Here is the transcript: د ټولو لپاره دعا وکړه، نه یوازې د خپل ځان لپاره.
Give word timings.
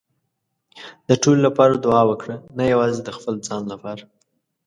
د 1.07 1.09
ټولو 1.21 1.39
لپاره 1.47 1.73
دعا 1.75 2.03
وکړه، 2.07 2.35
نه 2.57 2.63
یوازې 2.73 2.99
د 3.03 3.09
خپل 3.17 3.35
ځان 3.47 3.63
لپاره. 3.73 4.03